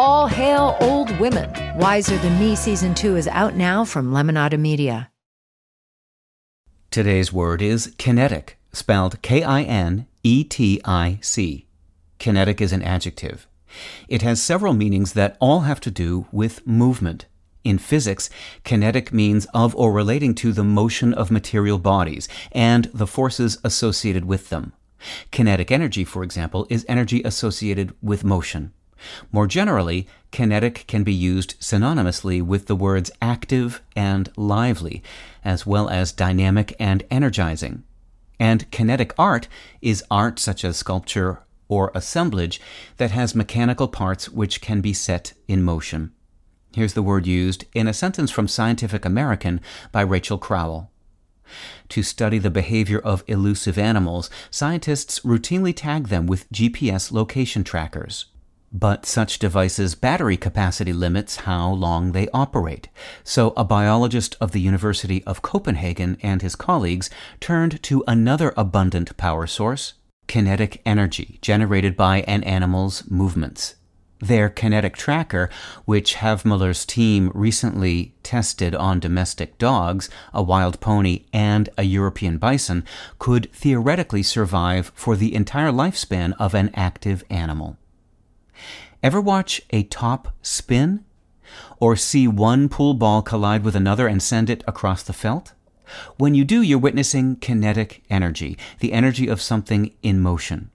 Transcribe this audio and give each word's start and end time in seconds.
All 0.00 0.28
hail 0.28 0.76
old 0.80 1.10
women. 1.18 1.50
Wiser 1.76 2.16
Than 2.18 2.38
Me 2.38 2.54
season 2.54 2.94
two 2.94 3.16
is 3.16 3.26
out 3.26 3.56
now 3.56 3.84
from 3.84 4.12
Lemonada 4.12 4.56
Media. 4.56 5.10
Today's 6.92 7.32
word 7.32 7.60
is 7.60 7.92
kinetic, 7.98 8.60
spelled 8.72 9.20
K 9.22 9.42
I 9.42 9.62
N 9.62 10.06
E 10.22 10.44
T 10.44 10.80
I 10.84 11.18
C. 11.20 11.66
Kinetic 12.20 12.60
is 12.60 12.72
an 12.72 12.80
adjective. 12.80 13.48
It 14.06 14.22
has 14.22 14.40
several 14.40 14.72
meanings 14.72 15.14
that 15.14 15.36
all 15.40 15.62
have 15.62 15.80
to 15.80 15.90
do 15.90 16.28
with 16.30 16.64
movement. 16.64 17.26
In 17.64 17.76
physics, 17.76 18.30
kinetic 18.62 19.12
means 19.12 19.48
of 19.52 19.74
or 19.74 19.90
relating 19.90 20.32
to 20.36 20.52
the 20.52 20.62
motion 20.62 21.12
of 21.12 21.32
material 21.32 21.78
bodies 21.78 22.28
and 22.52 22.84
the 22.94 23.08
forces 23.08 23.58
associated 23.64 24.26
with 24.26 24.48
them. 24.48 24.74
Kinetic 25.32 25.72
energy, 25.72 26.04
for 26.04 26.22
example, 26.22 26.68
is 26.70 26.86
energy 26.88 27.20
associated 27.24 27.96
with 28.00 28.22
motion. 28.22 28.72
More 29.32 29.46
generally, 29.46 30.06
kinetic 30.30 30.84
can 30.86 31.04
be 31.04 31.12
used 31.12 31.60
synonymously 31.60 32.42
with 32.42 32.66
the 32.66 32.76
words 32.76 33.10
active 33.22 33.80
and 33.94 34.30
lively, 34.36 35.02
as 35.44 35.66
well 35.66 35.88
as 35.88 36.12
dynamic 36.12 36.74
and 36.78 37.04
energizing. 37.10 37.84
And 38.40 38.70
kinetic 38.70 39.12
art 39.18 39.48
is 39.82 40.04
art 40.10 40.38
such 40.38 40.64
as 40.64 40.76
sculpture 40.76 41.40
or 41.68 41.92
assemblage 41.94 42.60
that 42.96 43.10
has 43.10 43.34
mechanical 43.34 43.88
parts 43.88 44.28
which 44.28 44.60
can 44.60 44.80
be 44.80 44.92
set 44.92 45.32
in 45.46 45.62
motion. 45.62 46.12
Here's 46.74 46.94
the 46.94 47.02
word 47.02 47.26
used 47.26 47.64
in 47.74 47.88
a 47.88 47.94
sentence 47.94 48.30
from 48.30 48.48
Scientific 48.48 49.04
American 49.04 49.60
by 49.90 50.02
Rachel 50.02 50.38
Crowell. 50.38 50.90
To 51.90 52.02
study 52.02 52.38
the 52.38 52.50
behavior 52.50 52.98
of 52.98 53.24
elusive 53.26 53.78
animals, 53.78 54.28
scientists 54.50 55.20
routinely 55.20 55.74
tag 55.74 56.08
them 56.08 56.26
with 56.26 56.50
GPS 56.52 57.10
location 57.10 57.64
trackers. 57.64 58.26
But 58.72 59.06
such 59.06 59.38
devices' 59.38 59.94
battery 59.94 60.36
capacity 60.36 60.92
limits 60.92 61.36
how 61.36 61.70
long 61.70 62.12
they 62.12 62.28
operate. 62.34 62.88
So 63.24 63.54
a 63.56 63.64
biologist 63.64 64.36
of 64.40 64.52
the 64.52 64.60
University 64.60 65.24
of 65.24 65.40
Copenhagen 65.40 66.18
and 66.22 66.42
his 66.42 66.54
colleagues 66.54 67.08
turned 67.40 67.82
to 67.84 68.04
another 68.06 68.52
abundant 68.56 69.16
power 69.16 69.46
source, 69.46 69.94
kinetic 70.26 70.82
energy 70.84 71.38
generated 71.40 71.96
by 71.96 72.20
an 72.22 72.44
animal's 72.44 73.10
movements. 73.10 73.74
Their 74.20 74.50
kinetic 74.50 74.96
tracker, 74.96 75.48
which 75.84 76.16
Havmøller's 76.16 76.84
team 76.84 77.30
recently 77.34 78.16
tested 78.22 78.74
on 78.74 79.00
domestic 79.00 79.58
dogs, 79.58 80.10
a 80.34 80.42
wild 80.42 80.80
pony, 80.80 81.24
and 81.32 81.68
a 81.78 81.84
European 81.84 82.36
bison, 82.36 82.84
could 83.18 83.50
theoretically 83.52 84.24
survive 84.24 84.92
for 84.94 85.16
the 85.16 85.34
entire 85.34 85.70
lifespan 85.70 86.34
of 86.38 86.52
an 86.54 86.70
active 86.74 87.24
animal. 87.30 87.78
Ever 89.02 89.20
watch 89.20 89.60
a 89.70 89.84
top 89.84 90.34
spin? 90.42 91.04
Or 91.80 91.96
see 91.96 92.28
one 92.28 92.68
pool 92.68 92.94
ball 92.94 93.22
collide 93.22 93.64
with 93.64 93.76
another 93.76 94.06
and 94.06 94.22
send 94.22 94.50
it 94.50 94.64
across 94.66 95.02
the 95.02 95.12
felt? 95.12 95.52
When 96.16 96.34
you 96.34 96.44
do, 96.44 96.60
you're 96.60 96.78
witnessing 96.78 97.36
kinetic 97.36 98.02
energy, 98.10 98.58
the 98.80 98.92
energy 98.92 99.28
of 99.28 99.40
something 99.40 99.92
in 100.02 100.20
motion. 100.20 100.70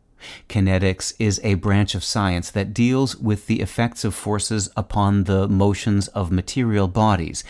Kinetics 0.47 1.13
is 1.19 1.39
a 1.43 1.55
branch 1.55 1.95
of 1.95 2.03
science 2.03 2.49
that 2.51 2.73
deals 2.73 3.15
with 3.17 3.47
the 3.47 3.59
effects 3.61 4.03
of 4.05 4.15
forces 4.15 4.69
upon 4.75 5.25
the 5.25 5.47
motions 5.47 6.07
of 6.09 6.31
material 6.31 6.87
bodies. 6.87 7.43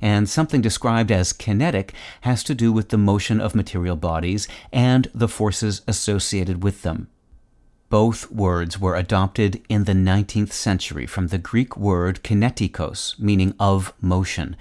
And 0.00 0.28
something 0.28 0.60
described 0.60 1.10
as 1.10 1.32
kinetic 1.32 1.92
has 2.20 2.44
to 2.44 2.54
do 2.54 2.72
with 2.72 2.90
the 2.90 2.98
motion 2.98 3.40
of 3.40 3.54
material 3.54 3.96
bodies 3.96 4.46
and 4.72 5.10
the 5.14 5.28
forces 5.28 5.82
associated 5.88 6.62
with 6.62 6.82
them. 6.82 7.08
Both 7.90 8.30
words 8.30 8.78
were 8.78 8.96
adopted 8.96 9.62
in 9.70 9.84
the 9.84 9.94
19th 9.94 10.52
century 10.52 11.06
from 11.06 11.28
the 11.28 11.38
Greek 11.38 11.74
word 11.74 12.22
kinetikos, 12.22 13.18
meaning 13.18 13.54
of 13.58 13.94
motion, 13.98 14.56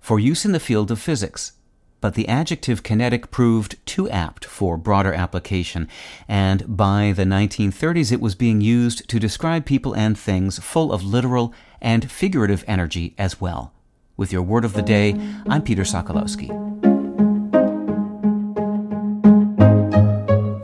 for 0.00 0.18
use 0.18 0.44
in 0.44 0.50
the 0.50 0.58
field 0.58 0.90
of 0.90 0.98
physics. 0.98 1.52
But 2.00 2.14
the 2.14 2.26
adjective 2.26 2.82
kinetic 2.82 3.30
proved 3.30 3.76
too 3.86 4.10
apt 4.10 4.44
for 4.44 4.76
broader 4.76 5.14
application, 5.14 5.86
and 6.26 6.76
by 6.76 7.12
the 7.14 7.22
1930s 7.22 8.10
it 8.10 8.20
was 8.20 8.34
being 8.34 8.60
used 8.60 9.08
to 9.08 9.20
describe 9.20 9.64
people 9.64 9.94
and 9.94 10.18
things 10.18 10.58
full 10.58 10.92
of 10.92 11.04
literal 11.04 11.54
and 11.80 12.10
figurative 12.10 12.64
energy 12.66 13.14
as 13.16 13.40
well. 13.40 13.72
With 14.16 14.32
your 14.32 14.42
word 14.42 14.64
of 14.64 14.72
the 14.72 14.82
day, 14.82 15.12
I'm 15.48 15.62
Peter 15.62 15.84
Sokolowski. 15.84 16.61